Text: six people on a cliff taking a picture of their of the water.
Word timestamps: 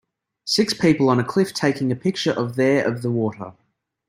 six 0.45 0.73
people 0.73 1.09
on 1.09 1.19
a 1.19 1.23
cliff 1.23 1.53
taking 1.53 1.91
a 1.91 1.95
picture 1.95 2.31
of 2.31 2.55
their 2.55 2.83
of 2.87 3.03
the 3.03 3.11
water. 3.11 3.53